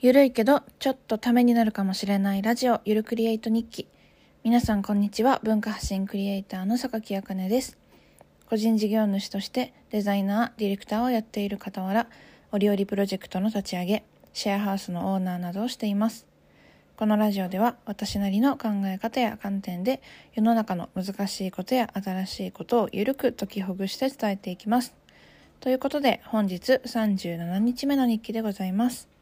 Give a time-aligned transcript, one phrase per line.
[0.00, 3.88] ゆるいけどちょっとためになるかもしれないラジオゆるクリエイト日記。
[4.44, 5.40] 皆さんこんにちは。
[5.42, 7.76] 文化発信クリエイターの榊あかねです。
[8.46, 12.06] 個人事業主としてデザイナーディレクターをやっている傍ら
[12.52, 16.28] 折々プロジェクトの立ち上げシェアハウスのオーナーなどをしています。
[16.96, 20.00] このラジオでは私なりの考え方や観点で
[20.32, 24.94] 世の中の難しいことや新しいことをゆるく解きほぐして伝えていきます。
[25.58, 29.17] ということで本日37日目の日記でございます。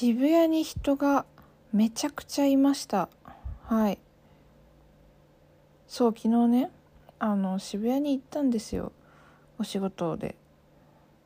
[0.00, 1.24] 渋谷に人が
[1.72, 3.08] めちゃくちゃいました。
[3.62, 3.98] はい。
[5.86, 6.70] そう昨日ね
[7.18, 8.90] あの渋谷に行ったんですよ。
[9.58, 10.34] お仕事で。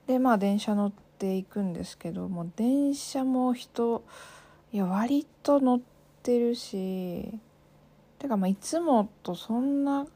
[0.07, 4.05] でまあ電車乗っていくんですけども電車も人
[4.71, 5.81] いや割と乗っ
[6.23, 7.33] てるし
[8.23, 10.07] てかまあいつもとそんな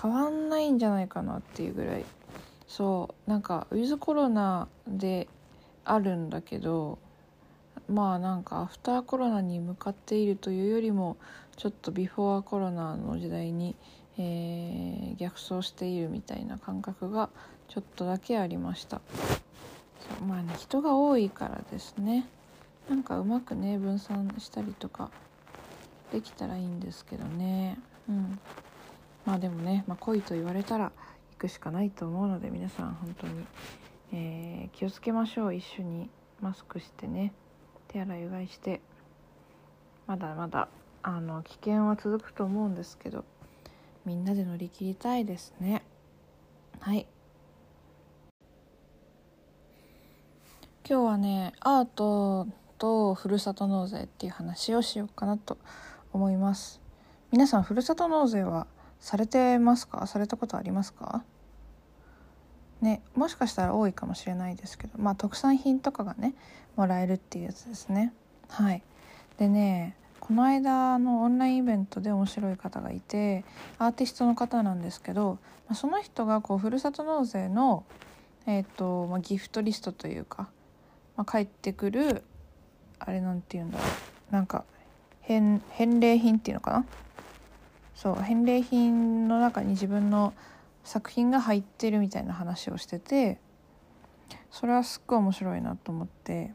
[0.00, 2.04] 変わんないんじゃないかなっていうぐらい
[2.68, 5.26] そうなんかウィズコロナで
[5.86, 6.98] あるんだけど
[7.88, 11.16] まあなんかアフターコロナに向かっているというよりも
[11.56, 13.74] ちょっとビフォーコロナの時代に、
[14.18, 17.30] えー、逆走しているみたいな感覚が
[17.68, 19.00] ちょっとだけありました。
[20.26, 22.26] まあね人が多いからですね。
[22.90, 25.10] なんかうまくね分散したりとか
[26.12, 27.78] できたらいいんですけどね。
[28.08, 28.38] うん。
[29.24, 30.92] まあでもね、まあ、来いと言われたら
[31.32, 33.44] 行くしかないと思うので皆さん本当に、
[34.12, 35.54] えー、気をつけましょう。
[35.54, 37.32] 一緒にマスクしてね。
[37.88, 38.80] 手洗いうがいして。
[40.06, 40.68] まだまだ
[41.02, 43.24] あの危険は続くと思うんですけど
[44.04, 45.84] みんなで乗り切りたいですね。
[46.80, 47.06] はい。
[50.88, 55.58] 今日はねアートとふるさと納税っていう話をしようかなと
[56.12, 56.80] 思います。
[57.30, 58.66] 皆さんふるさと納税は
[58.98, 60.06] されてますか？
[60.06, 61.24] されたことありますか？
[62.80, 66.34] ねもしかしたら多いかもしれないですけどまあ特産品とかがね
[66.76, 68.12] もらえるっていうやつですね。
[68.48, 68.82] はい。
[69.38, 73.44] でねこの間のオンラインイベントで面白い方がいて
[73.78, 75.38] アーティストの方なんですけど
[75.74, 77.84] その人がこうふるさと納税の、
[78.46, 80.48] えーとまあ、ギフトリストというか、
[81.16, 82.22] まあ、返ってくる
[82.98, 84.32] あれなんて言うんだろう。
[84.32, 84.64] なんか
[85.30, 86.84] 返返礼品っていうのかな？
[87.94, 90.32] そう返礼品の中に自分の
[90.82, 93.38] 作品が入ってるみたいな話をしてて
[94.50, 96.52] それはすっごい面白いなと思って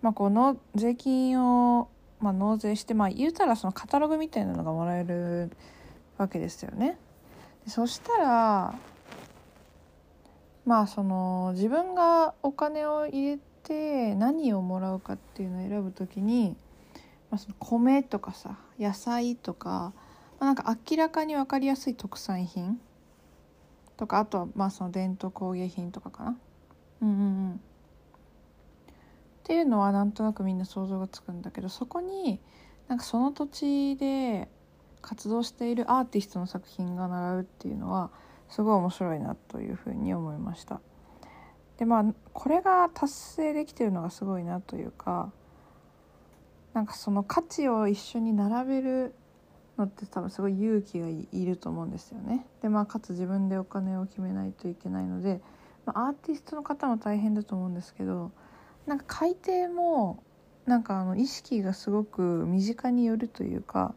[0.00, 1.88] まあこの税金を、
[2.20, 5.50] まあ、納税してまあ言うたらそのカタログみたいなのがもらえる
[6.18, 6.98] わけですよね。
[7.68, 8.74] そしたら
[10.64, 16.56] まあその自分がお金を入れて何をもらうかっていうのを選ぶ時に、
[17.32, 19.94] まあ、その米とかさ野菜とか、
[20.38, 22.78] まあ、なんか明らかに分かりやすい特産品
[23.96, 26.36] とかあとはまあその伝統工芸品とかかな。
[27.00, 27.22] うんうんう
[27.54, 27.60] ん
[29.40, 32.38] っていうのはなんとなくみんな想像がつくんだけどそこに
[32.86, 34.48] なんかその土地で
[35.00, 38.12] 活動しているアーティストの作品が並ぶっていうのは
[38.48, 40.80] すごい面白いなというふうに思いました。
[41.78, 45.32] でまあこれが達成できてるのがすごいなというか
[46.74, 49.14] なんかその価値を一緒に並べる
[49.78, 52.46] のって多分すごい勇気がいると思うんですよね。
[52.62, 55.40] でまあかつ自分でお金を決めないといけないので、
[55.86, 58.32] まあ、アーティストの方も大変だと思うんですけど
[58.86, 60.22] なんか海底も
[60.66, 63.94] なんかあの意識がすごく身近によるというか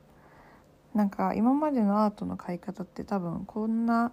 [0.94, 4.12] なんか今までのアートの買い方って多分こんな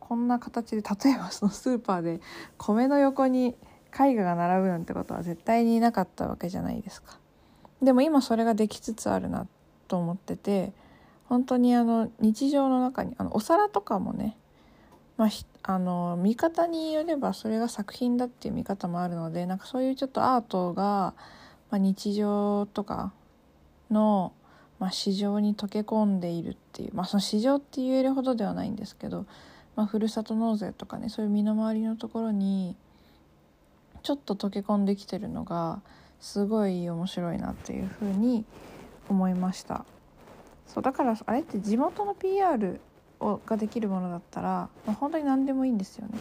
[0.00, 2.20] こんな形で例えばそのスーパーで
[2.58, 3.56] 米の横に
[3.98, 7.18] 絵画が並ぶなんてことは絶対になかったわけじゃないですか。
[7.82, 9.46] でも今それができつつあるな
[9.88, 10.72] と思ってて
[11.26, 14.36] 本当にあの日常の中にあのお皿とかもね
[15.16, 15.28] まあ、
[15.62, 21.14] あの見方によればそれが作品だっていう見方もあるのでなんかそういうちょっとアートが、
[21.70, 23.12] まあ、日常とか
[23.90, 24.32] の、
[24.78, 29.24] まあ、市場に溶け込んでいるっていう、まあ、その市場って言えるほどではないんですけど、
[29.74, 32.76] まあ、ふるさと納税とかねそういう身の回りのところに
[34.06, 35.82] ちょっと溶け込んできてるのが
[36.20, 38.44] すごい面白いなっていうふうに
[39.08, 39.84] 思いました
[40.68, 42.80] そうだからあれって地元の PR
[43.18, 46.18] をができるものだったら、まあ、本当に何でもいいんですよね。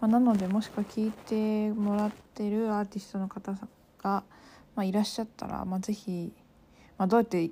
[0.00, 3.52] まあ、なのでもしくは聞いてもらってるアーティストの方
[4.02, 4.22] が、
[4.74, 6.32] まあ、いらっしゃったら、まあ、是非、
[6.96, 7.50] まあ、どうやって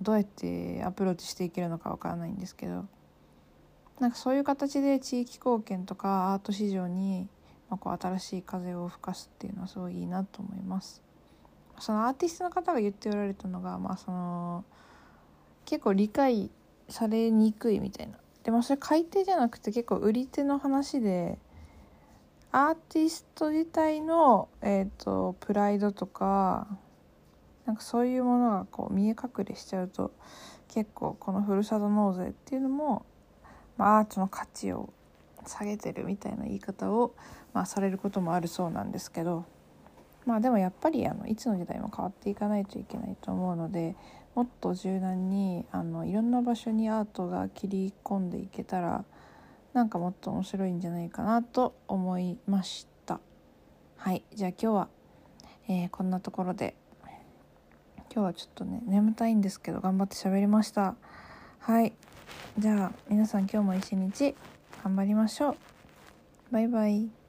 [0.00, 2.86] どうやってアプローチしていけるのかわからないんですけど
[4.00, 7.28] なんかそういう形で地域貢献とかアート市場に、
[7.74, 11.02] まあ、こう新しい風を吹かすっていうのはすごいいいなと思います。
[11.80, 14.64] そのアーティストの方が言っておられたのが、まあ、その
[15.64, 16.50] 結構理解
[16.88, 21.36] されにくいみたいなでもそれ買い手じゃなくて結構売り手の話で
[22.52, 26.68] アーティスト自体の、えーと、プライドとか
[27.66, 30.12] なんかそういうものがこう見え隠れしちゃうと
[30.68, 33.04] 結構このふるさと納税っていうのも、
[33.76, 34.92] まあ、アートの価値を
[35.46, 37.14] 下げてるみたいな言い方を、
[37.52, 39.44] まあ、されることもあるそうなんですけど
[40.26, 43.94] まあでもやっぱりあのいつの時代も変わっていかないといけないと思うので
[44.34, 49.04] もっと柔軟にあのいろんな場所にアートが切り込んでいけたら
[49.74, 53.20] なんかもっと面白いんじゃないかなと思いました。
[53.96, 54.88] はいじゃあ今日は、
[55.68, 56.74] えー、こんなところで
[58.14, 60.94] 今日はちょっとね眠たいんですけど頑張って喋りました。
[61.58, 61.92] はい
[62.58, 64.36] じゃあ皆さん今日も一日
[64.84, 65.56] 頑張りましょう。
[66.52, 67.23] バイバイ。